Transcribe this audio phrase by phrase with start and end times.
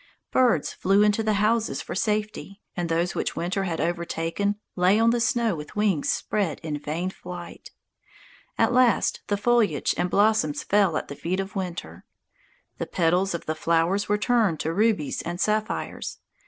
[0.31, 5.11] Birds flew into the houses for safety, and those which winter had overtaken lay on
[5.11, 7.69] the snow with wings spread in vain flight.
[8.57, 12.03] At last the foliage and blossoms fell at the feet of Winter.
[12.79, 16.17] The petals of the flowers were turned to rubies and sapphires.